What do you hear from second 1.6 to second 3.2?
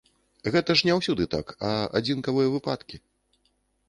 а адзінкавыя выпадкі.